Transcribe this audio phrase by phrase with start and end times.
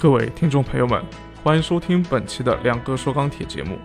[0.00, 1.04] 各位听众朋友们，
[1.42, 3.76] 欢迎收听本期的亮哥说钢铁节目，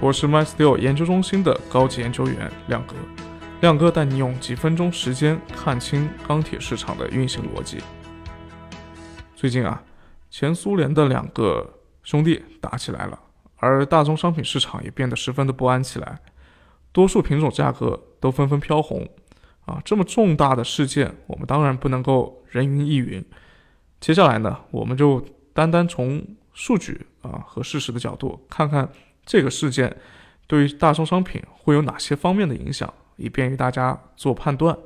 [0.00, 2.94] 我是 MySteel 研究中心的高级研究员亮哥。
[3.60, 7.78] 亮哥带你用几分钟时间看清钢铁市场的运行逻辑。
[9.34, 9.82] 最近啊，
[10.30, 11.68] 前苏联的两个
[12.04, 13.18] 兄弟打起来了，
[13.56, 16.20] 而大宗商品市场也变得十分的不安起来，
[16.92, 19.04] 多数品种价格都纷纷飘红。
[19.64, 23.24] 啊，这么重大的事件，我们当然不能够人云亦云。
[23.98, 25.20] 接下来呢，我们就
[25.58, 26.24] 单单从
[26.54, 28.88] 数据啊和事实的角度，看看
[29.26, 29.96] 这个事件
[30.46, 34.78] 对于大宗商品会有哪些方面的影响，以便于大家做判断。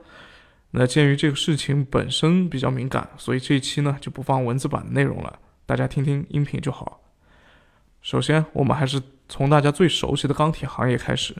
[0.70, 7.02] 那鉴于这个事情本身比较敏感，所以这一期呢就不放文字版的内容了，大家听听音频就好。
[8.01, 11.37] 首先，我们还是从大家最熟悉的钢铁行业开始。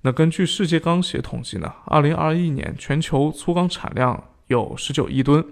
[0.00, 5.44] 那根据世界钢协统计呢，二零二一年全球粗钢产量有十九亿吨。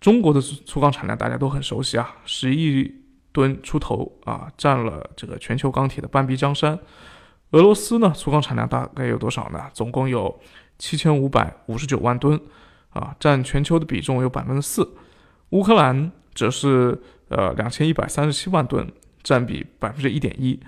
[0.00, 2.90] 中国的粗钢产量大家都很熟悉啊，十亿
[3.32, 6.78] 吨出头啊，占了这个全球钢铁的半壁江山。
[7.50, 9.70] 俄罗斯呢，粗钢产量大概有多少呢？
[9.74, 10.40] 总共有
[10.78, 12.40] 七千五百五十九万吨
[12.88, 14.88] 啊，占全球的比重有百分之四。
[15.50, 18.90] 乌克兰则是呃两千一百三十七万吨，
[19.22, 20.58] 占比百分之一点一。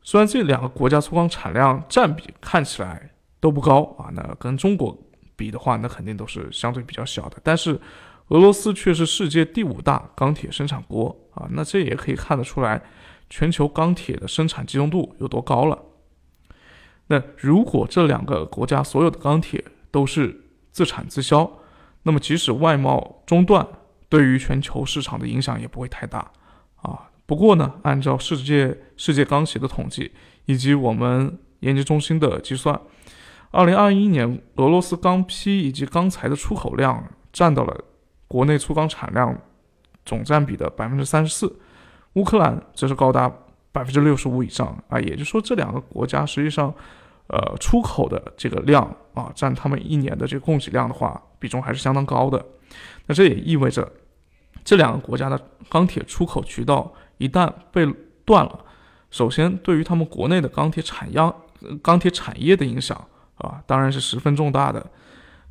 [0.00, 4.96] 虽然这两个国家粗钢产量占比看起来都不高啊，那跟中国
[5.36, 7.78] 比的话，那肯定都是相对比较小的，但是。
[8.28, 12.82] 俄罗斯却是世界第五大钢铁生产国啊，那这也可以看得出来，
[13.30, 15.80] 全球钢铁的生产集中度有多高了。
[17.06, 21.48] 那如果这两个国家所有的钢铁都是自产自销，
[22.02, 23.64] 那么即使外贸中断，
[24.08, 26.32] 对于全球市场的影响也不会太大
[26.82, 27.08] 啊。
[27.26, 30.10] 不过呢，按照世界世界钢协的统计
[30.46, 32.80] 以及我们研究中心的计算，
[33.52, 37.84] 二零二一年俄罗斯钢坯以及钢材的出口量占到了。
[38.28, 39.36] 国内粗钢产量
[40.04, 41.54] 总占比的百分之三十四，
[42.14, 43.30] 乌克兰则是高达
[43.72, 46.72] 百分之六十五以上啊，也就是说这两个国家实际上，
[47.28, 48.82] 呃，出口的这个量
[49.14, 52.44] 啊，占他们一年的这个供给量的话，比重还是相当高的。
[53.06, 53.88] 那这也意味着，
[54.64, 57.86] 这两个国家的钢铁出口渠道一旦被
[58.24, 58.64] 断了，
[59.10, 61.34] 首先对于他们国内的钢铁产样、
[61.82, 62.96] 钢铁产业的影响
[63.36, 64.84] 啊，当然是十分重大的。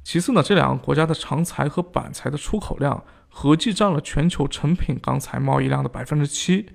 [0.05, 6.69] 其次呢，这两个国家的长材和板材的出口量合计占了全球成品钢材贸易量的百分之七，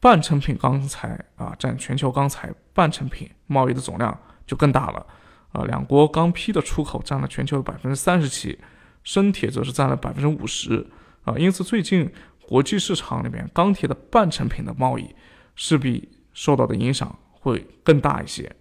[0.00, 5.06] 半成品钢材啊占全球钢材半成品贸易的总量就更大了
[5.52, 5.64] 啊。
[5.64, 8.58] 两国钢坯的出口占了全球的百分之三十七，
[9.04, 10.86] 生铁则是占了百分之五十
[11.24, 11.34] 啊。
[11.36, 12.10] 因此，最近
[12.48, 15.14] 国际市场里面钢铁的半成品的贸易
[15.54, 18.56] 势必受到的影响会更大一些。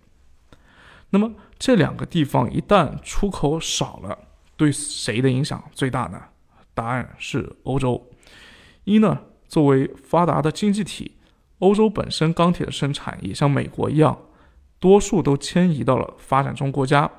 [1.11, 4.17] 那么这两个地方一旦出口少了，
[4.55, 6.21] 对谁的影响最大呢？
[6.73, 8.09] 答案是欧洲。
[8.83, 11.17] 一呢，作为发达的经济体，
[11.59, 14.17] 欧洲本身钢铁的生产也像美国一样，
[14.79, 17.09] 多数都迁移到了发展中国家，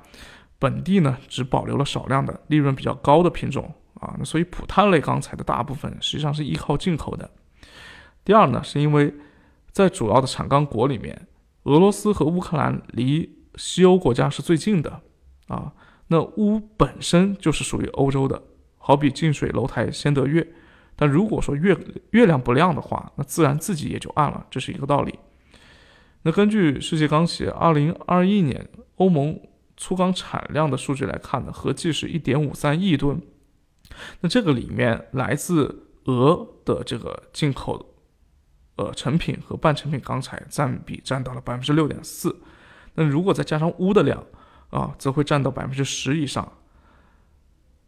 [0.58, 4.14] 本地呢只保留了少量的利润比较高的品种啊。
[4.18, 7.30] 那所以普碳类钢材的大部分实际上是依靠进口的。
[8.24, 9.12] 第二呢，是因为
[9.72, 11.28] 在主要的产钢国里面，
[11.64, 15.00] 俄罗斯和乌克兰离西欧国家是最近的，
[15.48, 15.72] 啊，
[16.08, 18.42] 那乌本身就是属于欧洲的，
[18.78, 20.46] 好比近水楼台先得月。
[20.96, 21.76] 但如果说月
[22.10, 25.18] 月亮不亮的话，那自然自己也就暗了，这是一个道理。
[26.22, 29.40] 那根据世界钢协二零二一年欧盟
[29.78, 33.20] 粗钢产量的数据来看呢，合计是一点五三亿吨。
[34.20, 37.94] 那这个里面来自俄的这个进口，
[38.76, 42.36] 呃，成品和半成品钢材占比占到了百分之六点四。
[43.00, 44.22] 那如果再加上钨的量，
[44.68, 46.46] 啊，则会占到百分之十以上。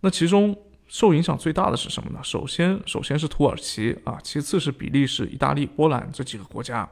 [0.01, 0.57] 那其中
[0.87, 2.21] 受影响最大的是什么呢？
[2.23, 6.89] 首先，首先是土耳其啊，其次是比利时、意大利、波兰这几个国家。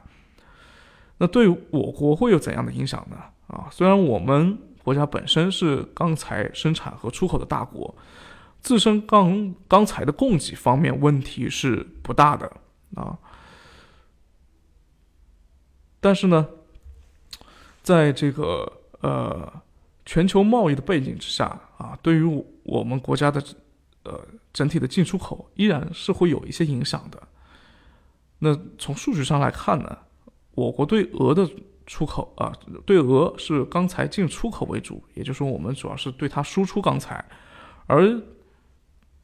[1.17, 3.17] 那对我国会有怎样的影响呢？
[3.47, 7.95] 啊，虽然我们国家本身是钢材生产和出口的大国，
[8.59, 12.45] 自身钢钢材的供给方面问题是不大的
[12.93, 13.17] 啊，
[15.99, 16.47] 但是呢。
[17.83, 19.51] 在这个呃
[20.05, 21.45] 全球贸易的背景之下
[21.77, 23.43] 啊，对于我们国家的
[24.03, 24.19] 呃
[24.53, 27.21] 整体的进出口依然是会有一些影响的。
[28.39, 29.97] 那从数据上来看呢，
[30.55, 31.49] 我国对俄的
[31.85, 32.53] 出口啊，
[32.85, 37.23] 对俄是钢材进出口为主，也就是说我们主要是对它输出钢材，
[37.85, 38.21] 而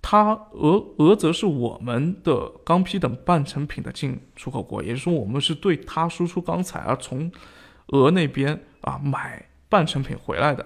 [0.01, 7.31] 它俄俄则是我们的钢坯等半成品的进出口国，也就是说我们是对它输出钢材，而从
[7.88, 10.66] 俄那边啊买半成品回来的，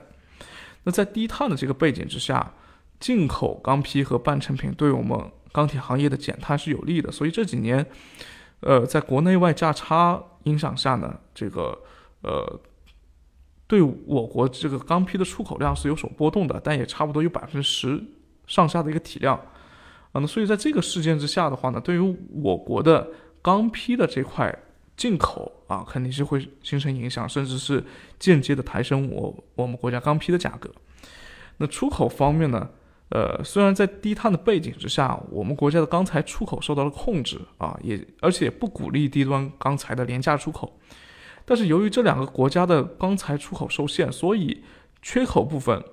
[0.83, 2.53] 那在低碳的这个背景之下，
[2.99, 5.17] 进口钢坯和半成品对我们
[5.51, 7.11] 钢铁行业的减碳是有利的。
[7.11, 7.85] 所以这几年，
[8.61, 11.77] 呃，在国内外价差影响下呢，这个
[12.21, 12.59] 呃，
[13.67, 18.03] 对我国这个钢坯的出口量是有所波动的，但也差不多有百分之十
[18.47, 19.35] 上下的一个体量
[20.11, 20.21] 啊。
[20.21, 23.07] 那所以在这个事件之下的话呢，对于我国的
[23.41, 24.57] 钢坯的这块
[24.95, 27.83] 进口啊，肯定是会形成影响，甚至是
[28.19, 30.69] 间接的抬升我我们国家钢坯的价格。
[31.57, 32.69] 那出口方面呢？
[33.13, 40.79] 呃，虽然在低碳的背景之下，我们国家的钢材出口受到了控制啊，也而且不鼓励低端钢材的廉价出口，
[41.43, 44.63] 但是由于这两个国家的钢材出口受限，所以
[45.01, 45.83] 缺口部分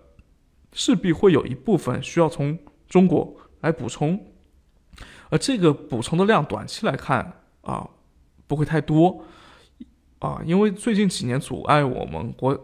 [0.72, 2.56] 势必会有一部分需要从
[2.88, 4.24] 中国来补充，
[5.28, 7.90] 而这个补充的量短期来看啊
[8.48, 9.22] 不会太多
[10.18, 12.58] 啊，因为最近几年阻碍我们国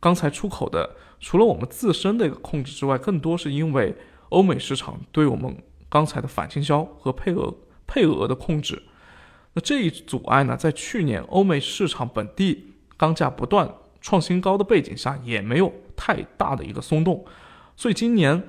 [0.00, 0.96] 钢材出口的。
[1.20, 3.92] 除了我们自身的一个控制之外，更多是因为
[4.28, 5.56] 欧美市场对我们
[5.88, 7.52] 钢材的反倾销和配额
[7.88, 8.80] 配额的控制。
[9.54, 13.68] 那这一阻碍呢，在去年欧美市场本地钢价不断
[14.00, 17.24] 创新高的背景下，也没有太大的一个松动。
[17.76, 18.44] 所以今年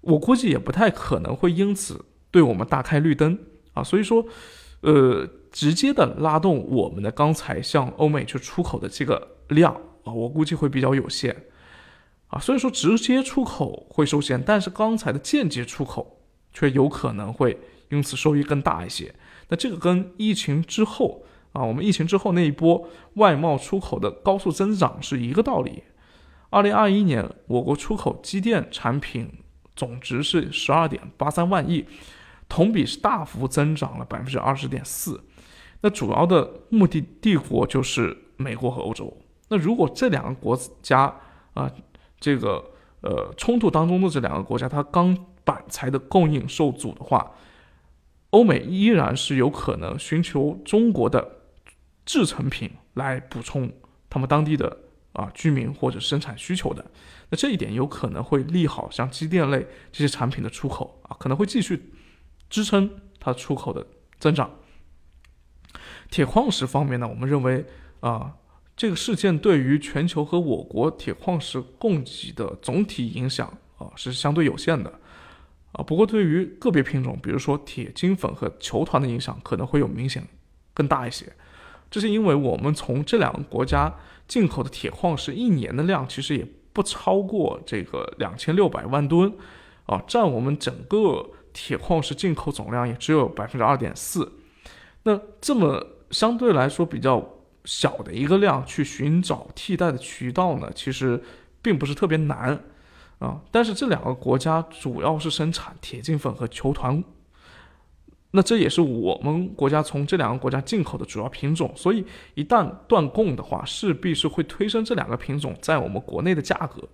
[0.00, 3.38] 我估计也不太可能会因此对我们大开绿灯
[3.74, 3.84] 啊。
[3.84, 4.26] 所以说，
[4.80, 11.44] 呃，直接的拉动我们的钢材向欧美去出口的这个量啊，我估计会比较有限。
[12.28, 16.20] 啊，所以说直接出口会受限，但是钢材的间接出口
[16.52, 17.58] 却有可能会
[17.88, 19.14] 因此收益更大一些。
[19.48, 25.84] 那这个跟疫情之后啊，我们疫情之后那一波外贸出口的高速增长是一个道理。
[26.50, 29.30] 二零二一年我国出口机电产品
[29.74, 31.86] 总值是十二点八三万亿，
[32.48, 35.22] 同比是大幅增长了百分之二十点四。
[35.80, 39.16] 那主要的目的帝国就是美国和欧洲。
[39.48, 41.14] 那如果这两个国家
[41.54, 41.70] 啊，
[42.18, 47.30] 这个呃冲突当中的这两个国家，它钢板材的供应受阻的话，
[48.30, 51.42] 欧美依然是有可能寻求中国的
[52.04, 53.72] 制成品来补充
[54.10, 54.76] 他们当地的
[55.12, 56.84] 啊居民或者生产需求的。
[57.30, 61.90] 那这一点有可能会利好像机电类这些产品的出口啊，可能会继续
[62.48, 63.86] 支撑它出口的
[64.18, 64.50] 增长。
[66.10, 67.64] 铁矿石方面呢，我们认为
[68.00, 68.34] 啊。
[68.78, 75.00] 这个事件对于全球和我国铁矿石供给的总体影响啊是相对有限的，
[75.72, 80.24] 啊，不过对于个别品种，比如说铁金粉和球团的影响可能会有明显
[80.72, 81.26] 更大一些。
[81.90, 83.92] 这是因为我们从这两个国家
[84.28, 89.34] 进口的铁矿石一年的量其实也不超过这个两千六百万吨，
[89.86, 94.32] 啊，占我们整个铁矿石进口总量也只有百分之二点四。
[95.02, 97.34] 那这么相对来说比较。
[97.64, 101.22] 小的一个量去寻找替代的渠道呢，其实
[101.60, 102.58] 并不是特别难
[103.18, 103.42] 啊。
[103.50, 107.04] 但是这两个国家主要是生产铁金粉和球团，
[108.30, 111.70] 那这也是我们国家从这两个国家进口的主要品种。
[111.76, 112.02] 所以
[112.34, 116.88] 一旦断供的话，势必是会推升这两个品种在我们国内的价格，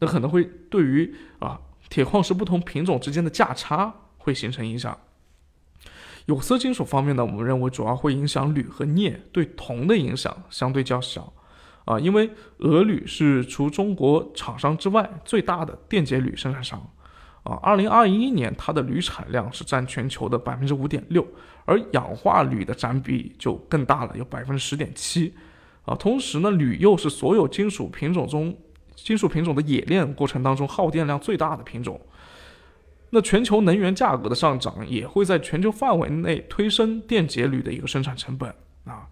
[0.00, 4.98] 那可能会对于啊铁矿石不同品种之间的价差会形成影响。
[6.26, 11.32] 有色金属方面呢，我们认为主要会影响铝和镍，对铜的影响相对较小，
[11.84, 16.78] 啊，因为俄铝是除中国厂商之外最大的电解铝生产商，
[17.42, 21.26] 啊，二零二一年它的铝产量是占全球的百分之五点六，
[21.64, 25.34] 而氧化铝的占比就更大了，有百分之十点七，
[25.84, 28.56] 啊，同时呢，铝又是所有金属品种中
[29.02, 32.00] 金属品种的冶炼过程当中耗电量最大的品种。
[33.14, 38.48] 那全球能源价格的上涨也会在全球范围内推升电解铝的一个生产成本
[38.86, 39.06] 啊，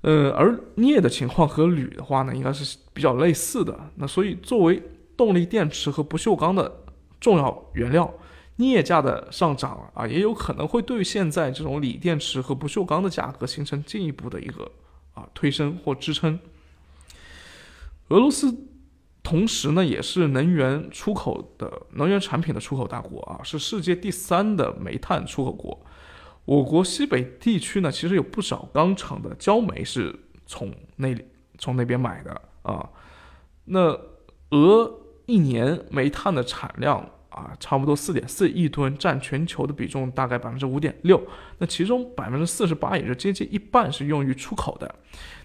[0.00, 3.78] 呃，而镍的情况和铝的话呢，应该是比较类似的。
[3.94, 4.82] 那所以作为
[5.16, 6.82] 动力电池和不锈钢的
[7.20, 8.12] 重要原料，
[8.56, 14.68] 镍价的上涨啊，也有可能会对现在这种锂电池和不锈钢的价格形成进一步的一个
[15.14, 16.40] 啊推升或支撑。
[18.08, 18.52] 俄罗斯。
[19.26, 25.84] 同时呢，也是能源出口的能源产品的出口大国啊，是世界第三的煤炭出口国。
[26.44, 30.14] 我国西北地区呢，其实有不少钢厂的焦煤是
[30.46, 31.24] 从那里
[31.58, 32.88] 从那边买的啊。
[33.64, 33.98] 那
[34.50, 41.20] 俄一年煤炭的产量啊，差不多四点四亿吨，占全球的比重大概百分之五点六。
[41.58, 44.94] 那其中百分之四十八，也是接近一半是用于出口的。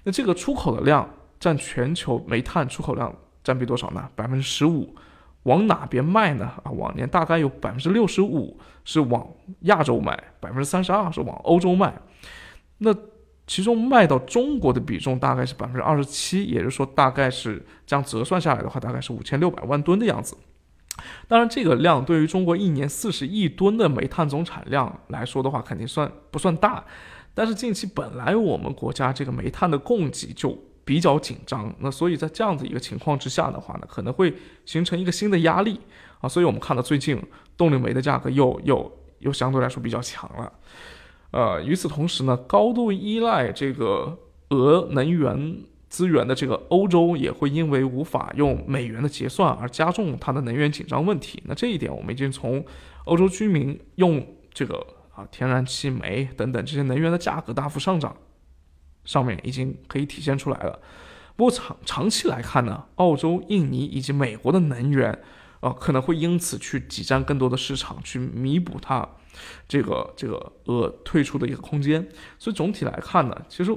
[0.03, 3.11] 那这个出口的量占全球煤炭出口量。
[3.43, 4.09] 占比多少呢？
[4.15, 4.95] 百分之十五，
[5.43, 6.45] 往哪边卖呢？
[6.63, 9.27] 啊，往年大概有百分之六十五是往
[9.61, 11.93] 亚洲卖，百分之三十二是往欧洲卖。
[12.77, 12.95] 那
[13.47, 20.37] 其中卖到中国的比重大概是百分之二十七，也就是说，大概是这样折算下来的话，大概是五千六百万吨的样子。
[21.27, 26.83] 当然，这个量对于中国一年四十亿吨的煤炭总产量来说的话，肯定算不算大。
[27.33, 34.33] 但是近期本来我们国家这个煤炭的供给就比较紧张，那所以在这样的一个情况之下的话呢，可能会
[34.65, 35.79] 形成一个新的压力
[36.19, 36.27] 啊。
[36.27, 37.21] 所以我们看到最近
[37.55, 40.51] 动力煤的价格又又又相对来说比较强了。
[41.31, 44.17] 呃，与此同时呢，高度依赖这个
[44.49, 45.57] 俄能源
[45.87, 51.41] 资源的这个欧洲也会因为无法用美元的结算而加重它的能源紧张问题。
[51.45, 52.65] 那这一点我们已经从
[53.05, 54.85] 欧洲居民用这个。
[55.13, 58.15] 啊，天然气、煤等等这些能源的价格大幅上涨，
[59.05, 60.79] 上面已经可以体现出来了。
[61.35, 65.17] 不过长长期来看呢，澳洲、印尼以及美国的能源，
[65.59, 69.07] 啊，可能会因此去挤占更多的市场，去弥补它
[69.67, 72.07] 这个这个呃退出的一个空间。
[72.37, 73.75] 所以总体来看呢，其实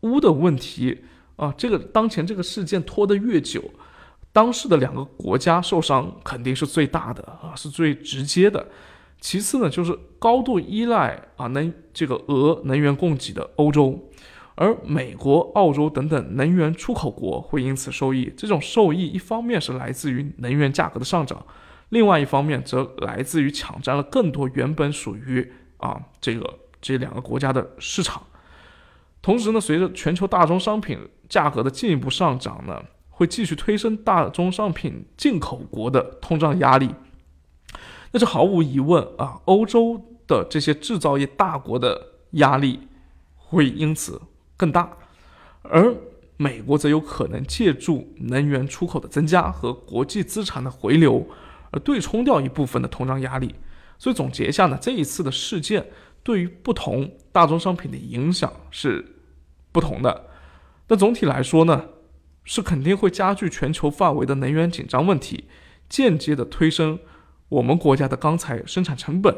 [0.00, 1.02] 乌的问题
[1.36, 3.62] 啊，这个当前这个事件拖得越久，
[4.32, 8.66] 当事的两个国家受伤肯定是最大的啊，是最直接的。
[9.20, 14.10] 其次呢，就是高度依赖啊能这个俄能源供给的欧洲，
[14.62, 18.32] 而美国、澳洲等等能源出口国会因此受益。
[18.36, 21.44] 这种受益一方面是来自于能源价格的上涨，
[21.88, 28.22] 另外一方面则来自于抢占了更多原本属于啊这个这两个国家的市场。
[29.20, 30.96] 同时呢，随着全球大宗商品
[31.28, 36.94] 价格的进一步上涨呢，会继续推升大宗商品进口国的通胀压力。
[38.12, 42.00] 那是毫无疑问啊，欧洲的这些制造业大国的
[42.32, 42.86] 压力
[43.34, 44.22] 会因此
[44.62, 44.96] 更大，
[45.62, 45.92] 而
[46.36, 51.26] 美国则有可能借助能源出口的增加和国际资产的回流，
[51.72, 53.56] 而对冲掉一部分的通胀压力。
[53.98, 55.88] 所以总结一下呢，这一次的事件
[56.22, 59.04] 对于不同大宗商品的影响是
[59.72, 60.26] 不同的。
[60.86, 61.86] 但总体来说呢，
[62.44, 65.48] 是肯定会加剧全球范围的能源紧张问题，
[65.88, 67.00] 间接的推升。
[67.48, 69.36] 我们国家的钢材生产成本，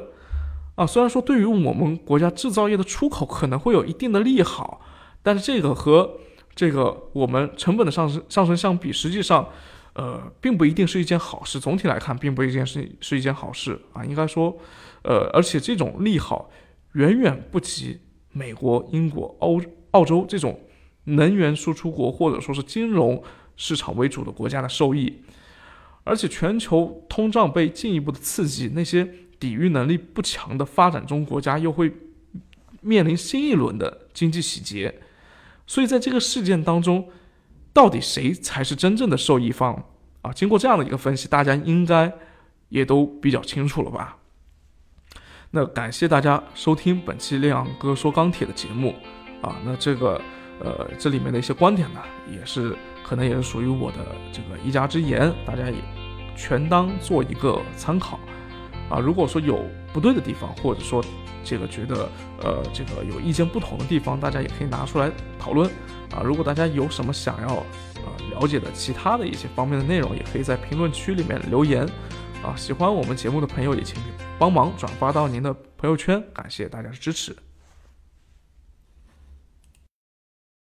[0.75, 4.81] 啊，虽然说对于我们国家制造业的出口可能会有一定的利好，
[5.25, 6.21] 但是这个和
[6.55, 9.49] 这个我们成本的上升上升相比，实际上，
[9.95, 11.59] 呃，并不一定是一件好事。
[11.59, 14.05] 总体来看，并不一件是是一件好事啊。
[14.05, 14.57] 应该说，
[15.03, 16.51] 呃，而且这种利好
[16.93, 17.99] 远远不及
[18.31, 20.61] 美国、英国、欧澳洲这种
[21.05, 23.21] 能源输出国或者说是金融
[23.57, 25.23] 市场为主的国家的受益。
[26.05, 29.09] 而且全球通胀被进一步的刺激，那些
[29.41, 31.91] 抵御能力不强的发展中国家又会
[32.83, 34.95] 面临新一轮的经济洗劫。
[35.67, 37.09] 所以在这个事件当中，
[37.73, 39.85] 到底谁才是真正的受益方
[40.23, 40.33] 啊？
[40.33, 42.13] 经过这样的一个分析，大家应该
[42.69, 44.17] 也都比较清楚了吧？
[45.51, 48.95] 那感谢大家收听本期亮哥说钢铁的节目
[49.41, 49.57] 啊。
[49.65, 50.21] 那这个
[50.61, 52.77] 呃，这里面的一些观点呢，也是。
[53.07, 53.99] 可能也是属于我的
[54.33, 55.77] 这个一家之言，大家也
[56.35, 58.19] 全当做一个参考
[58.95, 59.01] 啊。
[59.01, 61.05] 如果说有不对的地方，或者说
[61.43, 62.09] 这个觉得
[62.43, 65.69] 呃这个有意见不同的地方，大家也可以拿出来讨论
[66.11, 66.23] 啊。
[66.25, 71.85] 如果大家有什么想要呃了解的其他的一些方面的内容，也可以在评论区里面留言
[72.43, 72.55] 啊。
[72.57, 74.01] 喜欢我们节目的朋友也请
[74.39, 77.44] 帮忙转发到您的朋友圈，感谢大家的支持。